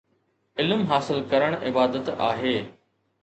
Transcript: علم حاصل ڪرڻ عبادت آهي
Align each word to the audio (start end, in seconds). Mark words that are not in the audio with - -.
علم 0.61 0.79
حاصل 0.91 1.19
ڪرڻ 1.33 1.51
عبادت 1.69 2.09
آهي 2.29 2.57